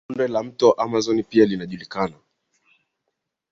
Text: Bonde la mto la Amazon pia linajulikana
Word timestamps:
Bonde 0.09 0.27
la 0.27 0.41
mto 0.43 0.67
la 0.77 0.83
Amazon 0.83 1.23
pia 1.23 1.45
linajulikana 1.45 2.15